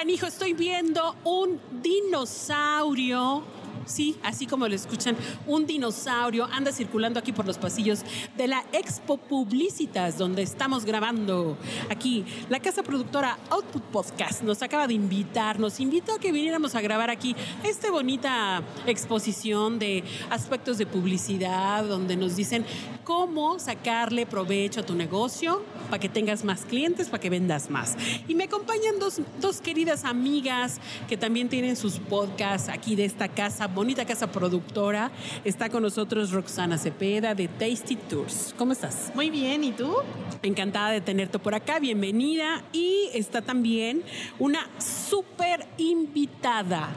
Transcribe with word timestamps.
Canijo, 0.00 0.26
estoy 0.26 0.54
viendo 0.54 1.14
un 1.24 1.60
dinosaurio 1.82 3.44
Sí, 3.86 4.16
así 4.22 4.46
como 4.46 4.68
lo 4.68 4.74
escuchan, 4.74 5.16
un 5.48 5.66
dinosaurio 5.66 6.44
anda 6.44 6.70
circulando 6.70 7.18
aquí 7.18 7.32
por 7.32 7.44
los 7.44 7.58
pasillos 7.58 8.02
de 8.36 8.46
la 8.46 8.64
Expo 8.72 9.16
Publicitas, 9.16 10.16
donde 10.16 10.42
estamos 10.42 10.84
grabando. 10.84 11.56
Aquí, 11.88 12.24
la 12.48 12.60
casa 12.60 12.84
productora 12.84 13.36
Output 13.50 13.82
Podcast 13.84 14.42
nos 14.42 14.62
acaba 14.62 14.86
de 14.86 14.94
invitar, 14.94 15.58
nos 15.58 15.80
invitó 15.80 16.14
a 16.14 16.18
que 16.20 16.30
viniéramos 16.30 16.76
a 16.76 16.80
grabar 16.80 17.10
aquí 17.10 17.34
esta 17.64 17.90
bonita 17.90 18.62
exposición 18.86 19.80
de 19.80 20.04
aspectos 20.30 20.78
de 20.78 20.86
publicidad, 20.86 21.82
donde 21.84 22.16
nos 22.16 22.36
dicen 22.36 22.64
cómo 23.02 23.58
sacarle 23.58 24.24
provecho 24.24 24.80
a 24.80 24.86
tu 24.86 24.94
negocio 24.94 25.64
para 25.88 26.00
que 26.00 26.08
tengas 26.08 26.44
más 26.44 26.64
clientes, 26.64 27.08
para 27.08 27.20
que 27.20 27.30
vendas 27.30 27.70
más. 27.70 27.96
Y 28.28 28.34
me 28.34 28.44
acompañan 28.44 28.98
dos, 28.98 29.20
dos 29.40 29.60
queridas 29.60 30.04
amigas 30.04 30.80
que 31.08 31.16
también 31.16 31.48
tienen 31.48 31.76
sus 31.76 31.98
podcasts 31.98 32.68
aquí 32.68 32.96
de 32.96 33.04
esta 33.04 33.28
casa 33.28 33.66
bonita 33.66 34.04
casa 34.04 34.30
productora. 34.30 35.10
Está 35.44 35.68
con 35.68 35.82
nosotros 35.82 36.30
Roxana 36.32 36.78
Cepeda 36.78 37.34
de 37.34 37.48
Tasty 37.48 37.96
Tours. 37.96 38.54
¿Cómo 38.58 38.72
estás? 38.72 39.12
Muy 39.14 39.30
bien, 39.30 39.64
¿y 39.64 39.72
tú? 39.72 39.94
Encantada 40.42 40.90
de 40.90 41.00
tenerte 41.00 41.38
por 41.38 41.54
acá, 41.54 41.78
bienvenida. 41.78 42.62
Y 42.72 43.08
está 43.14 43.42
también 43.42 44.02
una 44.38 44.68
súper 44.78 45.66
invitada, 45.78 46.88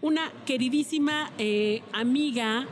una 0.00 0.30
queridísima 0.44 1.32
eh, 1.38 1.82
amiga, 1.92 2.66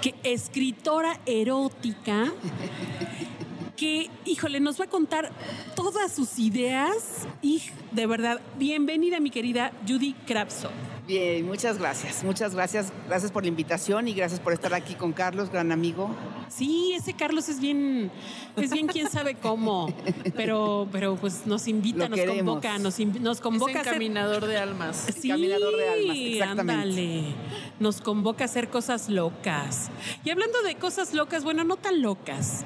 que, 0.00 0.14
escritora 0.22 1.20
erótica 1.26 2.32
que, 3.76 4.10
híjole, 4.24 4.58
nos 4.58 4.80
va 4.80 4.86
a 4.86 4.88
contar 4.88 5.30
todas 5.74 6.12
sus 6.12 6.38
ideas 6.38 7.26
y 7.42 7.62
de 7.92 8.06
verdad, 8.06 8.40
bienvenida 8.58 9.20
mi 9.20 9.30
querida 9.30 9.72
Judy 9.86 10.14
Krabso. 10.26 10.70
Bien, 11.06 11.46
muchas 11.46 11.78
gracias, 11.78 12.24
muchas 12.24 12.52
gracias, 12.54 12.92
gracias 13.06 13.30
por 13.30 13.44
la 13.44 13.48
invitación 13.48 14.08
y 14.08 14.14
gracias 14.14 14.40
por 14.40 14.52
estar 14.52 14.74
aquí 14.74 14.94
con 14.94 15.12
Carlos, 15.12 15.50
gran 15.50 15.70
amigo. 15.70 16.10
Sí, 16.48 16.94
ese 16.96 17.12
Carlos 17.12 17.48
es 17.48 17.60
bien, 17.60 18.10
es 18.56 18.72
bien 18.72 18.88
quién 18.88 19.08
sabe 19.08 19.36
cómo, 19.36 19.94
pero, 20.34 20.88
pero 20.90 21.14
pues 21.16 21.46
nos 21.46 21.68
invita, 21.68 22.08
nos 22.08 22.20
convoca, 22.20 22.78
nos, 22.78 22.98
nos 22.98 23.40
convoca 23.40 23.82
es 23.82 23.86
caminador 23.86 24.46
de 24.46 24.56
almas. 24.56 25.06
Sí, 25.16 25.28
caminador 25.28 25.76
de 25.76 25.88
almas, 25.88 26.16
exactamente. 26.16 26.72
Ándale. 26.72 27.34
Nos 27.78 28.00
convoca 28.00 28.42
a 28.42 28.46
hacer 28.46 28.68
cosas 28.68 29.08
locas. 29.08 29.90
Y 30.24 30.30
hablando 30.30 30.60
de 30.62 30.74
cosas 30.74 31.14
locas, 31.14 31.44
bueno, 31.44 31.62
no 31.62 31.76
tan 31.76 32.02
locas. 32.02 32.64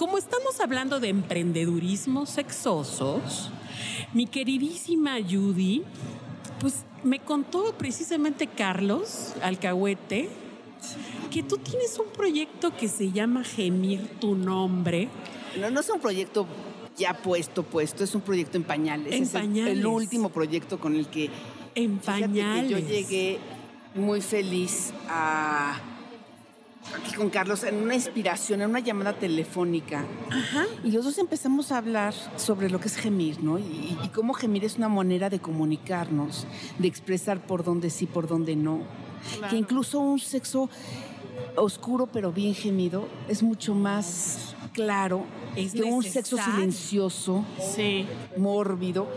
Como 0.00 0.16
estamos 0.16 0.58
hablando 0.60 0.98
de 0.98 1.10
emprendedurismo 1.10 2.24
sexosos, 2.24 3.50
mi 4.14 4.26
queridísima 4.26 5.18
Judy, 5.20 5.82
pues 6.58 6.86
me 7.04 7.18
contó 7.18 7.74
precisamente 7.76 8.46
Carlos 8.46 9.34
Alcahuete 9.42 10.30
que 11.30 11.42
tú 11.42 11.58
tienes 11.58 11.98
un 11.98 12.10
proyecto 12.14 12.74
que 12.74 12.88
se 12.88 13.12
llama 13.12 13.44
Gemir 13.44 14.08
tu 14.18 14.34
nombre. 14.34 15.10
No, 15.60 15.70
no 15.70 15.80
es 15.80 15.90
un 15.90 16.00
proyecto 16.00 16.46
ya 16.96 17.12
puesto, 17.12 17.62
puesto, 17.62 18.02
es 18.02 18.14
un 18.14 18.22
proyecto 18.22 18.56
en 18.56 18.64
pañales. 18.64 19.12
En 19.12 19.24
es 19.24 19.28
pañales. 19.28 19.72
El, 19.72 19.80
el, 19.80 19.86
último 19.86 20.30
proyecto 20.30 20.80
con 20.80 20.96
el 20.96 21.08
que. 21.08 21.28
En 21.74 21.98
pañales. 21.98 22.68
Que 22.68 22.70
yo 22.70 22.88
llegué 22.88 23.38
muy 23.94 24.22
feliz 24.22 24.94
a 25.10 25.78
aquí 26.96 27.14
con 27.14 27.30
Carlos 27.30 27.64
en 27.64 27.76
una 27.76 27.94
inspiración, 27.94 28.62
en 28.62 28.70
una 28.70 28.80
llamada 28.80 29.12
telefónica. 29.12 30.04
Ajá. 30.30 30.66
Y 30.84 30.90
los 30.90 31.04
dos 31.04 31.18
empezamos 31.18 31.72
a 31.72 31.78
hablar 31.78 32.14
sobre 32.36 32.70
lo 32.70 32.80
que 32.80 32.88
es 32.88 32.96
gemir, 32.96 33.42
¿no? 33.42 33.58
Y, 33.58 33.96
y, 34.02 34.08
cómo 34.08 34.32
gemir 34.34 34.64
es 34.64 34.76
una 34.76 34.88
manera 34.88 35.30
de 35.30 35.40
comunicarnos, 35.40 36.46
de 36.78 36.88
expresar 36.88 37.40
por 37.40 37.64
dónde 37.64 37.90
sí, 37.90 38.06
por 38.06 38.26
dónde 38.26 38.56
no. 38.56 38.80
Claro. 39.36 39.50
Que 39.50 39.56
incluso 39.56 40.00
un 40.00 40.18
sexo 40.18 40.70
oscuro 41.56 42.06
pero 42.06 42.32
bien 42.32 42.54
gemido 42.54 43.08
es 43.28 43.42
mucho 43.42 43.74
más 43.74 44.54
claro 44.72 45.24
es 45.56 45.72
que 45.72 45.82
un 45.82 46.02
sexo 46.02 46.36
silencioso, 46.36 47.44
sí. 47.74 48.06
mórbido. 48.36 49.08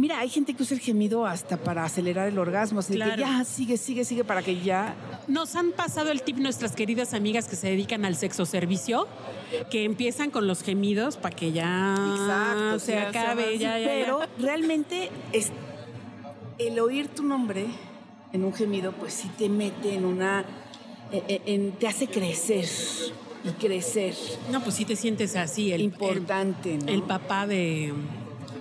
Mira, 0.00 0.18
hay 0.18 0.30
gente 0.30 0.54
que 0.54 0.62
usa 0.62 0.74
el 0.74 0.80
gemido 0.80 1.26
hasta 1.26 1.58
para 1.58 1.84
acelerar 1.84 2.26
el 2.26 2.38
orgasmo, 2.38 2.80
así 2.80 2.94
claro. 2.94 3.16
que 3.16 3.20
ya 3.20 3.44
sigue, 3.44 3.76
sigue, 3.76 4.06
sigue 4.06 4.24
para 4.24 4.42
que 4.42 4.58
ya. 4.58 4.94
Nos 5.28 5.54
han 5.56 5.72
pasado 5.72 6.10
el 6.10 6.22
tip 6.22 6.38
nuestras 6.38 6.74
queridas 6.74 7.12
amigas 7.12 7.46
que 7.48 7.54
se 7.54 7.68
dedican 7.68 8.06
al 8.06 8.16
sexo 8.16 8.46
servicio, 8.46 9.06
que 9.70 9.84
empiezan 9.84 10.30
con 10.30 10.46
los 10.46 10.62
gemidos 10.62 11.18
para 11.18 11.36
que 11.36 11.52
ya 11.52 11.96
Exacto, 12.16 12.78
se 12.78 12.98
acabe, 12.98 13.58
ya, 13.58 13.78
ya, 13.78 13.86
Pero 13.86 14.20
realmente 14.38 15.10
es 15.34 15.52
el 16.56 16.80
oír 16.80 17.08
tu 17.08 17.22
nombre 17.22 17.66
en 18.32 18.42
un 18.42 18.54
gemido, 18.54 18.92
pues 18.92 19.12
sí 19.12 19.30
te 19.36 19.50
mete 19.50 19.96
en 19.96 20.06
una, 20.06 20.46
en, 21.12 21.42
en, 21.44 21.72
te 21.72 21.86
hace 21.86 22.06
crecer 22.06 22.64
y 23.44 23.50
crecer. 23.50 24.14
No, 24.50 24.62
pues 24.62 24.76
sí 24.76 24.86
te 24.86 24.96
sientes 24.96 25.36
así, 25.36 25.72
el 25.72 25.82
importante, 25.82 26.76
el, 26.76 26.86
¿no? 26.86 26.90
el 26.90 27.02
papá 27.02 27.46
de 27.46 27.92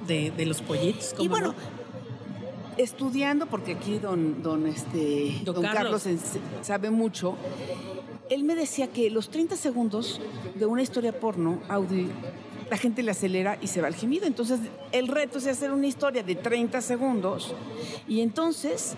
de, 0.10 0.32
de, 0.32 0.46
los 0.46 0.62
pollitos. 0.62 1.16
Y 1.18 1.30
bueno, 1.30 1.50
no? 1.50 1.56
estudiando, 2.78 3.46
porque 3.46 3.74
aquí 3.74 4.00
don, 4.00 4.42
don, 4.42 4.68
este, 4.68 5.36
don, 5.44 5.56
don 5.56 5.64
Carlos, 5.64 6.04
Carlos 6.04 6.22
sabe 6.62 6.90
mucho, 6.90 7.36
él 8.30 8.44
me 8.44 8.56
decía 8.56 8.88
que 8.88 9.10
los 9.10 9.30
30 9.30 9.56
segundos 9.56 10.22
de 10.56 10.66
una 10.66 10.82
historia 10.82 11.18
porno, 11.18 11.60
audio, 11.68 12.08
la 12.70 12.78
gente 12.78 13.04
le 13.04 13.12
acelera 13.12 13.58
y 13.62 13.68
se 13.68 13.82
va 13.82 13.88
al 13.88 13.96
gemido. 13.96 14.28
Entonces, 14.28 14.60
el 14.92 15.08
reto 15.08 15.40
es 15.40 15.48
hacer 15.48 15.72
una 15.72 15.88
historia 15.88 16.24
de 16.24 16.36
30 16.36 16.82
segundos 16.82 17.54
y 18.08 18.22
entonces 18.22 18.96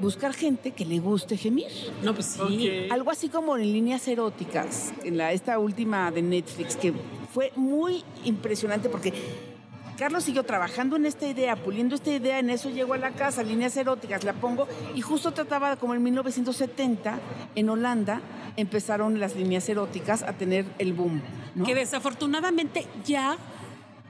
buscar 0.00 0.34
gente 0.34 0.72
que 0.72 0.84
le 0.84 0.98
guste 1.00 1.36
gemir. 1.36 1.70
No, 2.02 2.14
pues 2.14 2.26
sí. 2.26 2.40
Okay. 2.40 2.88
Algo 2.90 3.10
así 3.10 3.28
como 3.28 3.56
en 3.56 3.72
líneas 3.72 4.06
eróticas, 4.06 4.92
en 5.02 5.16
la, 5.16 5.32
esta 5.32 5.58
última 5.58 6.10
de 6.10 6.22
Netflix, 6.22 6.76
que 6.76 6.92
fue 7.32 7.52
muy 7.56 8.04
impresionante 8.24 8.88
porque 8.88 9.12
Carlos 9.98 10.22
siguió 10.22 10.44
trabajando 10.44 10.94
en 10.94 11.06
esta 11.06 11.26
idea, 11.26 11.56
puliendo 11.56 11.96
esta 11.96 12.12
idea, 12.12 12.38
en 12.38 12.50
eso 12.50 12.70
llegó 12.70 12.94
a 12.94 12.98
la 12.98 13.10
casa, 13.10 13.42
líneas 13.42 13.76
eróticas, 13.76 14.22
la 14.22 14.32
pongo, 14.32 14.68
y 14.94 15.00
justo 15.00 15.32
trataba 15.32 15.74
como 15.74 15.92
en 15.92 16.02
1970, 16.04 17.18
en 17.56 17.68
Holanda, 17.68 18.20
empezaron 18.56 19.18
las 19.18 19.34
líneas 19.34 19.68
eróticas 19.68 20.22
a 20.22 20.34
tener 20.34 20.66
el 20.78 20.92
boom. 20.92 21.20
Que 21.64 21.74
desafortunadamente 21.74 22.86
ya 23.04 23.36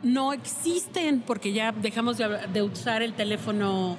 no 0.03 0.35
existen, 0.35 1.23
porque 1.23 1.55
ya 1.55 1.73
dejamos 1.73 2.19
de, 2.19 2.47
de 2.53 2.63
usar 2.63 3.01
el 3.01 3.15
teléfono 3.15 3.97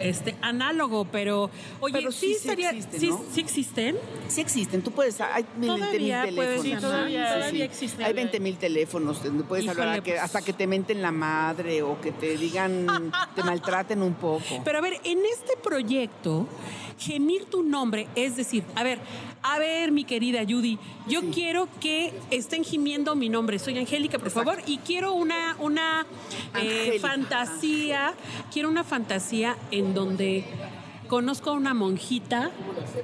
este 0.00 0.34
análogo, 0.42 1.04
pero 1.04 1.50
oye, 1.80 1.92
pero 1.92 2.10
sí, 2.12 2.28
sí, 2.28 2.32
estaría, 2.32 2.70
sí, 2.70 2.78
existen, 2.78 3.18
sí, 3.32 3.40
existen. 3.40 3.96
Sí 4.28 4.40
existen, 4.40 4.82
tú 4.82 4.90
puedes, 4.92 5.20
hay 5.20 5.44
20 5.56 5.98
mil 5.98 6.10
teléfonos. 6.10 6.80
Todavía, 6.80 7.26
sí, 7.28 7.34
todavía 7.38 7.64
existen. 7.64 8.06
Hay 8.06 8.12
20 8.12 8.40
mil 8.40 8.56
teléfonos 8.56 9.22
donde 9.22 9.44
puedes 9.44 9.64
Híjole, 9.64 9.80
hablar 9.82 10.02
que, 10.02 10.12
pues. 10.12 10.22
hasta 10.22 10.42
que 10.42 10.52
te 10.52 10.66
menten 10.66 11.02
la 11.02 11.12
madre 11.12 11.82
o 11.82 12.00
que 12.00 12.12
te 12.12 12.36
digan, 12.36 12.86
te 13.34 13.42
maltraten 13.42 14.02
un 14.02 14.14
poco. 14.14 14.62
Pero 14.64 14.78
a 14.78 14.80
ver, 14.80 14.94
en 15.04 15.18
este 15.32 15.56
proyecto, 15.62 16.46
gemir 16.98 17.44
tu 17.46 17.62
nombre, 17.62 18.08
es 18.14 18.36
decir, 18.36 18.62
a 18.74 18.82
ver, 18.82 18.98
a 19.42 19.58
ver, 19.58 19.90
mi 19.90 20.04
querida 20.04 20.40
Judy, 20.48 20.78
yo 21.08 21.20
Sí. 21.22 21.30
quiero 21.34 21.66
que 21.80 22.12
estén 22.30 22.62
gimiendo 22.62 23.14
mi 23.16 23.28
nombre. 23.30 23.58
Soy 23.58 23.78
Angélica, 23.78 24.18
por 24.18 24.28
Exacto. 24.28 24.50
favor, 24.50 24.62
y 24.66 24.78
quiero 24.78 25.14
una, 25.14 25.56
una 25.58 26.06
eh, 26.54 26.58
Angélica. 26.92 27.08
fantasía, 27.08 28.14
quiero 28.52 28.68
una 28.68 28.84
fantasía 28.84 29.56
en 29.70 29.89
donde 29.94 30.44
conozco 31.08 31.50
a 31.50 31.52
una 31.54 31.74
monjita 31.74 32.50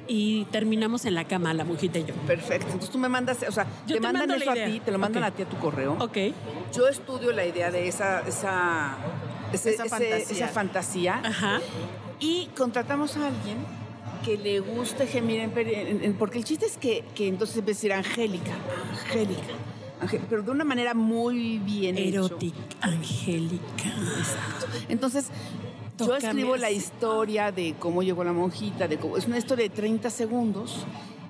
y 0.07 0.45
terminamos 0.45 1.03
en 1.05 1.13
la 1.13 1.25
cama, 1.25 1.53
la 1.53 1.65
monjita 1.65 1.99
y 1.99 2.05
yo. 2.05 2.13
Perfecto. 2.25 2.67
Entonces 2.67 2.89
tú 2.89 2.97
me 2.99 3.09
mandas, 3.09 3.39
o 3.47 3.51
sea, 3.51 3.65
Yo 3.85 3.87
te, 3.87 3.93
te 3.95 3.99
mandan 3.99 4.21
mando 4.29 4.35
eso 4.35 4.45
la 4.45 4.51
a 4.51 4.55
idea. 4.55 4.67
ti, 4.67 4.79
te 4.79 4.91
lo 4.91 4.97
mandan 4.99 5.23
a 5.25 5.31
ti 5.31 5.41
a 5.43 5.45
tu 5.49 5.57
correo. 5.57 5.97
Ok. 5.99 6.17
Yo 6.73 6.87
estudio 6.87 7.31
la 7.33 7.45
idea 7.45 7.69
de 7.69 7.87
esa, 7.87 8.21
esa, 8.21 8.95
ese- 9.51 9.71
Esa 9.73 9.83
ese- 9.85 9.89
fantasía. 9.89 10.17
esa 10.37 10.47
fantasía 10.47 11.21
Ajá. 11.23 11.59
y 12.19 12.47
contratamos 12.57 13.17
a 13.17 13.27
alguien 13.27 13.57
que 14.23 14.37
le 14.37 14.59
guste 14.61 15.05
gemir 15.07 15.41
en, 15.41 15.53
peri- 15.53 15.75
en- 15.75 16.03
en- 16.03 16.13
porque 16.17 16.37
el 16.37 16.43
chiste 16.45 16.65
es 16.65 16.77
que, 16.77 17.03
que 17.13 17.27
entonces 17.27 17.57
empieza 17.57 17.77
a 17.77 17.79
decir 17.79 17.93
Angélica, 17.93 18.51
Angélica, 19.05 19.41
Angé- 20.01 20.21
pero 20.29 20.43
de 20.43 20.51
una 20.51 20.63
manera 20.63 20.93
muy 20.93 21.57
bien. 21.59 21.97
Erótica, 21.97 22.57
angélica. 22.81 23.89
Exacto. 24.17 24.65
Entonces, 24.89 25.27
Yo 25.97 26.15
escribo 26.15 26.55
la 26.57 26.71
historia 26.71 27.51
de 27.51 27.75
cómo 27.79 28.01
llegó 28.03 28.23
la 28.23 28.33
monjita, 28.33 28.87
de 28.87 28.97
cómo, 28.97 29.17
es 29.17 29.25
una 29.27 29.37
historia 29.37 29.63
de 29.67 29.75
30 29.75 30.09
segundos. 30.09 30.85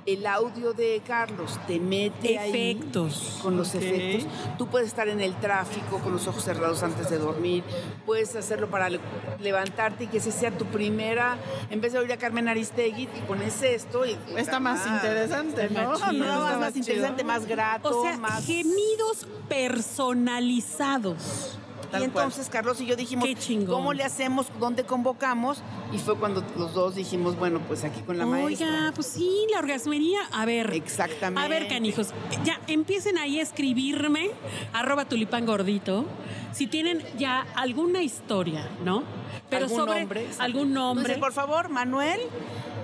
El 0.05 0.25
audio 0.25 0.71
de 0.71 1.01
Carlos 1.05 1.59
te 1.67 1.81
mete 1.81 2.39
ahí 2.39 2.49
Efectos. 2.51 3.39
con 3.41 3.57
los 3.57 3.75
efectos. 3.75 4.25
Tú 4.57 4.67
puedes 4.67 4.87
estar 4.87 5.09
en 5.09 5.19
el 5.19 5.35
tráfico 5.35 5.97
con 5.99 6.13
los 6.13 6.25
ojos 6.29 6.45
cerrados 6.45 6.81
antes 6.81 7.09
de 7.09 7.17
dormir. 7.17 7.61
Puedes 8.05 8.33
hacerlo 8.37 8.69
para 8.69 8.89
le- 8.89 9.01
levantarte 9.41 10.05
y 10.05 10.07
que 10.07 10.19
ese 10.19 10.31
sea 10.31 10.57
tu 10.57 10.63
primera. 10.67 11.37
En 11.69 11.81
vez 11.81 11.91
de 11.91 11.99
oír 11.99 12.13
a 12.13 12.17
Carmen 12.17 12.47
Aristegui, 12.47 13.07
te 13.07 13.19
pones 13.23 13.61
esto 13.61 14.05
y 14.05 14.15
Está 14.37 14.61
más 14.61 14.87
interesante, 14.87 15.65
está 15.65 15.83
¿no? 15.83 15.89
más 15.99 16.09
chido. 16.09 16.25
No, 16.25 16.41
más, 16.41 16.59
más 16.61 16.75
interesante, 16.77 17.23
más 17.25 17.45
grato, 17.45 17.99
O 17.99 18.03
sea, 18.03 18.17
más. 18.17 18.45
gemidos 18.45 19.27
personalizados. 19.49 21.59
Tal 21.91 22.01
y 22.01 22.05
entonces 22.05 22.49
Carlos 22.49 22.81
y 22.81 22.85
yo 22.85 22.95
dijimos, 22.95 23.25
Qué 23.25 23.35
chingón. 23.35 23.75
¿cómo 23.75 23.93
le 23.93 24.03
hacemos? 24.03 24.47
¿Dónde 24.59 24.83
convocamos? 24.83 25.61
Y 25.93 25.97
fue 25.99 26.17
cuando 26.17 26.43
los 26.57 26.73
dos 26.73 26.95
dijimos, 26.95 27.37
bueno, 27.37 27.61
pues 27.67 27.83
aquí 27.83 28.01
con 28.01 28.17
la 28.17 28.25
Oiga, 28.25 28.41
maestra. 28.65 28.91
pues 28.93 29.07
sí, 29.07 29.45
la 29.53 29.59
orgasmería. 29.59 30.19
A 30.31 30.45
ver. 30.45 30.73
Exactamente. 30.73 31.41
A 31.41 31.47
ver, 31.47 31.67
canijos, 31.67 32.09
ya 32.43 32.59
empiecen 32.67 33.17
ahí 33.17 33.39
a 33.39 33.43
escribirme, 33.43 34.31
arroba 34.73 35.05
tulipán 35.05 35.45
gordito, 35.45 36.05
si 36.51 36.67
tienen 36.67 37.03
ya 37.17 37.45
alguna 37.55 38.01
historia, 38.01 38.67
¿no? 38.83 39.03
Pero 39.49 39.65
¿Algún 39.65 39.77
sobre 39.79 39.99
nombre? 40.01 40.27
Algún 40.39 40.73
nombre. 40.73 41.05
dices, 41.07 41.19
por 41.19 41.31
favor, 41.31 41.69
Manuel 41.69 42.19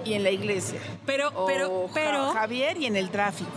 y 0.05 0.13
en 0.13 0.23
la 0.23 0.31
iglesia. 0.31 0.79
Pero, 1.05 1.29
O 1.35 1.45
pero, 1.45 1.87
Ja- 1.87 1.93
pero, 1.93 2.31
Javier 2.31 2.77
y 2.77 2.85
en 2.85 2.95
el 2.95 3.09
tráfico. 3.09 3.51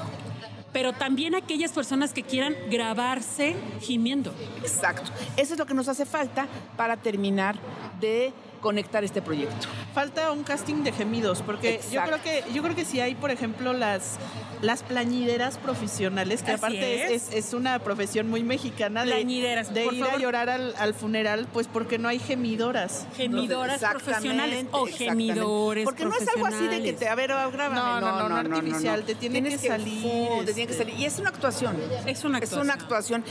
Pero 0.76 0.92
también 0.92 1.34
aquellas 1.34 1.72
personas 1.72 2.12
que 2.12 2.22
quieran 2.22 2.54
grabarse 2.68 3.56
gimiendo. 3.80 4.34
Exacto. 4.60 5.10
Eso 5.38 5.54
es 5.54 5.58
lo 5.58 5.64
que 5.64 5.72
nos 5.72 5.88
hace 5.88 6.04
falta 6.04 6.46
para 6.76 6.98
terminar 6.98 7.56
de 7.98 8.34
conectar 8.66 9.04
este 9.04 9.22
proyecto. 9.22 9.68
Falta 9.94 10.32
un 10.32 10.42
casting 10.42 10.82
de 10.82 10.90
gemidos, 10.90 11.40
porque 11.42 11.80
yo 11.92 12.02
creo 12.02 12.20
que 12.20 12.42
yo 12.52 12.62
creo 12.64 12.74
que 12.74 12.84
si 12.84 12.98
hay, 13.00 13.14
por 13.14 13.30
ejemplo, 13.30 13.72
las 13.72 14.16
las 14.62 14.82
plañideras 14.82 15.58
profesionales, 15.58 16.42
que 16.42 16.50
Así 16.52 16.58
aparte 16.58 17.14
es. 17.14 17.28
es. 17.32 17.52
Una 17.54 17.78
profesión 17.78 18.28
muy 18.28 18.42
mexicana 18.42 19.04
de, 19.04 19.12
Plañideras, 19.12 19.72
de 19.72 19.84
por 19.84 19.94
ir 19.94 20.02
a 20.04 20.16
llorar 20.18 20.48
al, 20.50 20.74
al 20.78 20.94
funeral, 20.94 21.46
pues 21.52 21.68
porque 21.68 21.96
no 21.98 22.08
hay 22.08 22.18
gemidoras. 22.18 23.06
Gemidoras 23.16 23.80
profesionales 23.82 24.64
o 24.72 24.86
gemidores 24.86 25.84
Porque 25.84 26.04
no 26.06 26.14
es 26.16 26.26
algo 26.28 26.46
así 26.46 26.66
de 26.66 26.82
que 26.82 26.92
te, 26.94 27.08
a 27.08 27.14
ver, 27.14 27.28
grábame. 27.28 27.76
No, 27.76 28.00
no, 28.00 28.28
no, 28.28 28.42
no 28.42 28.56
artificial, 28.56 29.04
te 29.04 29.14
tiene 29.14 29.40
Tienes 29.42 29.60
que 29.60 29.68
salir, 29.68 30.02
te 30.46 30.52
tiene 30.54 30.66
que 30.66 30.72
este. 30.72 30.84
salir. 30.84 30.98
Y 30.98 31.04
es 31.04 31.18
una 31.18 31.28
actuación. 31.30 31.76
Es 32.06 32.24
una 32.24 32.38
Es 32.38 32.52
una 32.52 32.72
actuación. 32.74 33.22
actuación. 33.22 33.24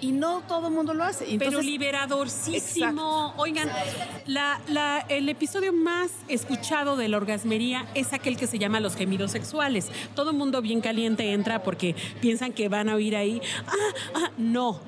Y 0.00 0.12
no 0.12 0.42
todo 0.46 0.68
el 0.68 0.74
mundo 0.74 0.92
lo 0.94 1.02
hace. 1.04 1.24
Pero 1.38 1.60
liberadorcísimo. 1.62 3.34
Oigan, 3.38 3.68
la- 4.26 4.60
la- 4.68 4.75
el 5.08 5.28
episodio 5.28 5.72
más 5.72 6.10
escuchado 6.28 6.96
de 6.96 7.08
la 7.08 7.16
orgasmería 7.16 7.86
es 7.94 8.12
aquel 8.12 8.36
que 8.36 8.46
se 8.46 8.58
llama 8.58 8.80
Los 8.80 8.94
gemidos 8.94 9.30
sexuales. 9.30 9.90
Todo 10.14 10.30
el 10.30 10.36
mundo 10.36 10.60
bien 10.60 10.80
caliente 10.80 11.32
entra 11.32 11.62
porque 11.62 11.94
piensan 12.20 12.52
que 12.52 12.68
van 12.68 12.88
a 12.88 12.94
oír 12.94 13.16
ahí. 13.16 13.40
Ah, 13.66 13.72
ah, 14.14 14.30
no. 14.36 14.80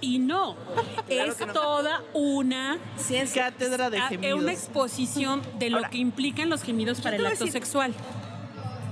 Y 0.00 0.18
no. 0.18 0.56
es 1.08 1.38
no. 1.40 1.52
toda 1.52 2.02
una 2.14 2.78
Ciencia. 2.96 3.44
Cátedra 3.50 3.90
de 3.90 4.00
gemidos. 4.00 4.40
una 4.40 4.52
exposición 4.52 5.42
de 5.58 5.70
lo 5.70 5.76
Ahora, 5.78 5.90
que 5.90 5.98
implican 5.98 6.48
los 6.48 6.62
gemidos 6.62 7.00
para 7.00 7.16
el 7.16 7.26
acto 7.26 7.44
decir- 7.44 7.52
sexual. 7.52 7.92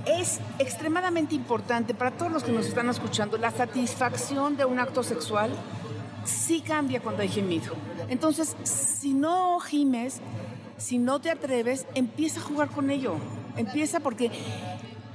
Es 0.05 0.39
extremadamente 0.59 1.33
importante 1.33 1.93
para 1.93 2.11
todos 2.11 2.31
los 2.31 2.43
que 2.43 2.51
nos 2.51 2.65
están 2.67 2.89
escuchando. 2.89 3.37
La 3.37 3.51
satisfacción 3.51 4.57
de 4.57 4.65
un 4.65 4.77
acto 4.79 5.01
sexual 5.01 5.49
sí 6.23 6.61
cambia 6.61 7.01
cuando 7.01 7.21
hay 7.21 7.29
gemido. 7.29 7.73
Entonces, 8.09 8.55
si 8.63 9.13
no 9.13 9.59
gimes, 9.59 10.19
si 10.77 10.97
no 10.97 11.19
te 11.19 11.29
atreves, 11.29 11.85
empieza 11.95 12.39
a 12.39 12.43
jugar 12.43 12.69
con 12.69 12.89
ello. 12.89 13.15
Empieza 13.55 13.99
porque, 13.99 14.31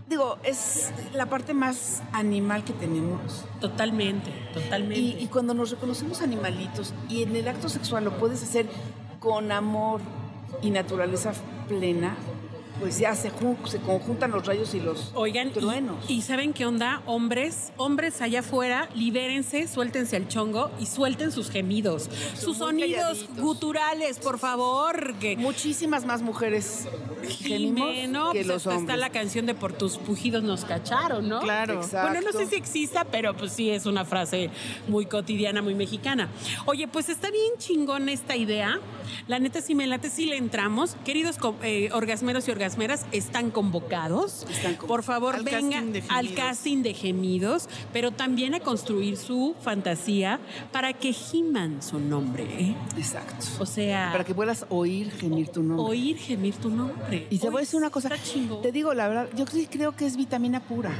digo, 0.09 0.39
es 0.45 0.91
la 1.13 1.27
parte 1.27 1.55
más 1.55 2.03
animal 2.13 2.65
que 2.65 2.73
tenemos. 2.73 3.45
Totalmente, 3.61 4.31
totalmente. 4.55 4.99
Y, 4.99 5.17
y 5.19 5.27
cuando 5.27 5.55
nos 5.55 5.71
reconocemos 5.71 6.23
animalitos 6.23 6.95
y 7.09 7.23
en 7.23 7.35
el 7.37 7.49
acto 7.49 7.69
sexual 7.69 8.05
lo 8.05 8.17
puedes 8.19 8.43
hacer 8.43 8.67
con 9.21 9.53
amor 9.53 10.01
y 10.63 10.71
naturaleza 10.71 11.33
plena, 11.69 12.17
pues 12.81 12.99
ya 12.99 13.15
se, 13.15 13.31
se 13.67 13.79
conjuntan 13.81 14.31
los 14.31 14.47
rayos 14.47 14.73
y 14.75 14.81
los 14.81 15.11
Oigan, 15.15 15.49
y- 15.49 15.51
truenos. 15.53 15.97
Y, 16.09 16.23
¿saben 16.23 16.53
qué 16.53 16.65
onda? 16.67 17.03
Hombres, 17.07 17.73
hombres 17.77 18.21
allá 18.23 18.41
afuera, 18.41 18.89
libérense, 18.95 19.67
suéltense 19.67 20.17
al 20.17 20.29
chongo 20.29 20.71
y 20.79 20.87
suelten 20.87 21.33
sus 21.33 21.51
gemidos, 21.51 22.09
sus 22.39 22.59
sonidos 22.59 23.19
calladitos. 23.19 23.37
guturales, 23.43 24.19
por 24.19 24.39
favor. 24.39 25.15
Que 25.21 25.37
Muchísimas 25.37 26.05
más 26.07 26.23
mujeres 26.23 26.87
gemimos 27.41 27.89
gime, 27.91 28.09
¿no? 28.09 28.33
que 28.33 28.39
Pues 28.39 28.47
los 28.47 28.57
hasta 28.59 28.71
hombres. 28.71 28.83
está 28.89 28.97
la 28.97 29.11
canción 29.11 29.47
de 29.47 29.55
Por 29.55 29.73
tus 29.73 29.99
pujidos 29.99 30.43
nos 30.43 30.65
cacharon, 30.65 31.29
¿no? 31.29 31.41
Claro. 31.41 31.75
Exacto. 31.83 32.11
Bueno, 32.13 32.31
no 32.33 32.39
sé 32.39 32.47
si 32.47 32.55
exista, 32.55 33.05
pero 33.05 33.37
pues 33.37 33.53
sí 33.53 33.71
es 33.71 33.87
una 33.87 34.05
frase 34.05 34.51
muy 34.87 35.07
cotidiana, 35.07 35.63
muy 35.63 35.75
mexicana. 35.75 36.29
Oye, 36.67 36.87
pues 36.87 37.09
está 37.09 37.31
bien 37.31 37.53
chingón 37.59 38.09
esta 38.09 38.37
idea. 38.37 38.79
La 39.27 39.39
neta, 39.39 39.61
si 39.61 39.75
me 39.75 39.87
late, 39.87 40.11
sí 40.11 40.27
le 40.27 40.37
entramos. 40.37 40.97
Queridos 41.05 41.39
eh, 41.63 41.91
orgasmeros 41.93 42.49
y 42.49 42.51
orgasmeras, 42.51 43.07
están 43.13 43.51
convocados. 43.51 44.43
Están 44.51 44.75
convocados. 44.75 44.89
Por 44.89 45.03
favor, 45.03 45.35
Al 45.37 45.45
vengan 45.45 45.71
casting 45.71 45.93
de 45.93 46.03
al 46.09 46.35
casting 46.35 46.83
de 46.83 46.95
gemidos, 46.95 47.69
pero 47.93 48.11
también 48.11 48.55
a 48.55 48.61
construir 48.61 49.17
su 49.17 49.55
fantasía 49.61 50.41
para 50.73 50.93
que 50.93 51.13
giman 51.13 51.83
su 51.83 51.99
nombre. 51.99 52.45
¿eh? 52.45 52.77
Exacto. 52.97 53.47
O 53.59 53.67
sea, 53.67 54.09
Para 54.13 54.25
que 54.25 54.35
puedas 54.35 54.67
oír 54.69 55.11
gemir 55.11 55.49
tu 55.49 55.63
nombre. 55.63 55.87
oír 55.87 56.17
gemir 56.19 56.55
tu 56.57 56.71
nombre. 56.71 57.27
Y 57.31 57.39
te 57.39 57.49
voy 57.51 57.59
a 57.59 57.61
decir 57.61 57.79
una 57.79 57.91
cosa. 57.91 58.11
Te 58.63 58.73
digo 58.73 58.95
la 58.95 59.09
verdad, 59.09 59.29
yo 59.37 59.47
sí 59.47 59.67
creo 59.71 59.93
que 59.95 60.07
es 60.07 60.17
vitamina 60.17 60.61
pura. 60.61 60.91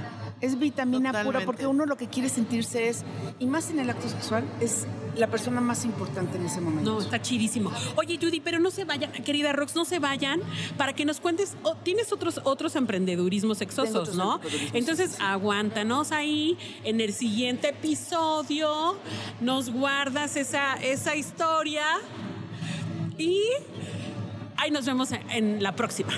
Es 0.41 0.59
vitamina 0.59 1.25
pura 1.25 1.41
porque 1.45 1.67
uno 1.67 1.87
lo 1.87 1.97
que 1.97 2.09
quiere 2.09 2.29
sentirse 2.29 2.89
es, 2.89 3.05
y 3.39 3.47
más 3.47 3.71
en 3.71 3.81
el 3.81 3.91
acto 3.91 4.09
sexual, 4.09 4.45
es 4.61 4.87
la 5.19 5.27
persona 5.29 5.61
más 5.61 5.85
importante 5.85 6.37
en 6.39 6.47
ese 6.47 6.61
momento. 6.61 6.93
No, 6.93 7.01
está 7.01 7.21
chidísimo. 7.21 7.71
Oye, 7.97 8.19
Judy, 8.21 8.41
pero 8.41 8.59
no 8.59 8.71
se 8.71 8.85
vayan, 8.85 9.11
querida 9.13 9.53
Rox, 9.53 9.75
no 9.75 9.85
se 9.85 9.99
vayan 9.99 10.41
para 10.77 10.93
que 10.93 11.05
nos 11.05 11.21
cuentes. 11.21 11.57
oh, 11.63 11.75
Tienes 11.77 12.13
otros 12.13 12.41
otros 12.45 12.77
emprendedurismos 12.77 13.61
otros 13.61 14.15
¿no? 14.15 14.35
emprendedurismos 14.35 14.75
Entonces, 14.75 15.11
sexosos. 15.11 15.29
aguántanos 15.29 16.13
ahí. 16.13 16.57
En 16.85 17.01
el 17.01 17.13
siguiente 17.13 17.69
episodio 17.71 18.97
nos 19.41 19.71
guardas 19.71 20.37
esa, 20.37 20.75
esa 20.75 21.17
historia. 21.17 21.85
Y 23.17 23.43
ahí 24.57 24.71
nos 24.71 24.87
vemos 24.87 25.11
en 25.31 25.63
la 25.63 25.75
próxima. 25.75 26.13